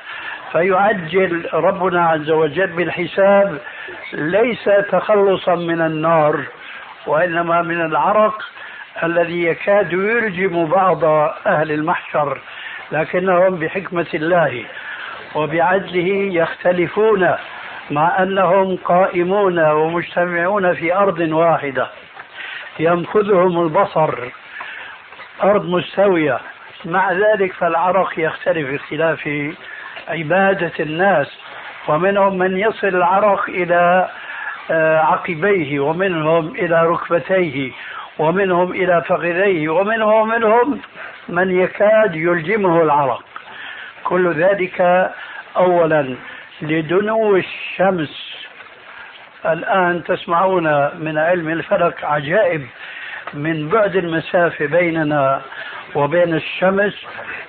[0.52, 3.58] فيعجل ربنا عز وجل بالحساب
[4.12, 6.44] ليس تخلصا من النار
[7.06, 8.42] وإنما من العرق
[9.02, 11.04] الذي يكاد يلجم بعض
[11.46, 12.40] أهل المحشر
[12.92, 14.64] لكنهم بحكمة الله
[15.34, 17.34] وبعدله يختلفون
[17.90, 21.88] مع أنهم قائمون ومجتمعون في أرض واحدة
[22.78, 24.14] ينفذهم البصر
[25.42, 26.38] أرض مستوية.
[26.84, 29.28] مع ذلك فالعرق يختلف اختلاف
[30.08, 31.26] عبادة الناس
[31.88, 34.08] ومنهم من يصل العرق إلى
[34.70, 37.72] آه، عقبيه ومنهم إلى ركبتيه
[38.18, 40.80] ومنهم إلى فخذيه ومنهم منهم
[41.28, 43.24] من يكاد يلجمه العرق.
[44.04, 45.10] كل ذلك
[45.56, 46.16] اولا
[46.62, 48.38] لدنو الشمس.
[49.46, 50.64] الآن تسمعون
[50.98, 52.66] من علم الفلك عجائب
[53.34, 55.40] من بعد المسافه بيننا.
[55.94, 56.94] وبين الشمس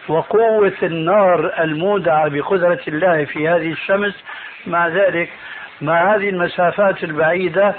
[0.08, 4.24] وقوة النار المودعة بقدرة الله في هذه الشمس.
[4.68, 5.30] مع ذلك
[5.82, 7.76] مع هذه المسافات البعيدة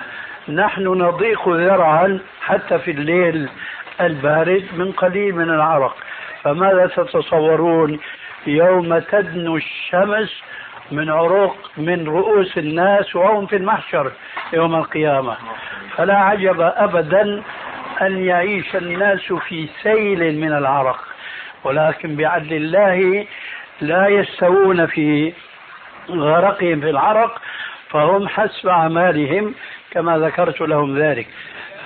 [0.48, 3.48] نحن نضيق ذرعا حتى في الليل
[4.00, 5.96] البارد من قليل من العرق.
[6.42, 8.00] فماذا تتصورون؟
[8.46, 10.42] يوم تدنو الشمس
[10.90, 14.12] من عروق من رؤوس الناس وهم في المحشر
[14.52, 15.36] يوم القيامة.
[15.96, 17.42] فلا عجب أبدا
[18.00, 21.04] أن يعيش الناس في سيل من العرق
[21.64, 23.26] ولكن بعدل الله
[23.80, 25.32] لا يستوون في
[26.10, 27.42] غرقهم في العرق
[27.90, 29.54] فهم حسب أعمالهم
[29.90, 31.26] كما ذكرت لهم ذلك.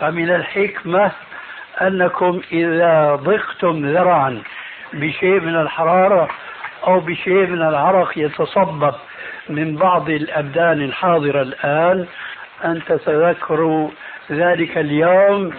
[0.01, 1.11] فمن الحكمة
[1.83, 4.43] أنكم إذا ضقتم ذرعا
[4.93, 6.29] بشيء من الحرارة
[6.87, 8.95] أو بشيء من العرق يتصبب
[9.49, 12.07] من بعض الأبدان الحاضرة الآن
[12.65, 13.91] أن تتذكروا
[14.31, 15.55] ذلك اليوم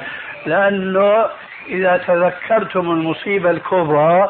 [0.45, 1.25] لأنه
[1.67, 4.29] إذا تذكرتم المصيبة الكبرى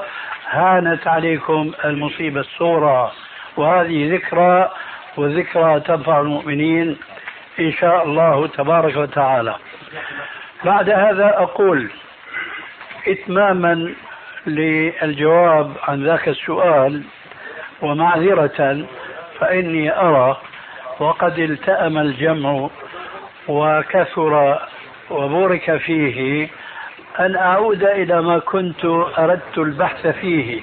[0.50, 3.12] هانت عليكم المصيبة الصغرى.
[3.58, 4.72] وهذه ذكرى
[5.18, 6.98] وذكرى تنفع المؤمنين
[7.60, 9.56] إن شاء الله تبارك وتعالى.
[10.66, 11.90] بعد هذا أقول
[13.08, 13.94] إتماما
[14.48, 17.04] للجواب عن ذاك السؤال
[17.82, 18.86] ومعذرة
[19.40, 20.38] فإني أرى
[21.00, 22.70] وقد التأم الجمع
[23.48, 24.60] وكثر
[25.10, 26.48] وبورك فيه.
[27.20, 28.86] أن أعود إلى ما كنت
[29.18, 30.62] أردت البحث فيه.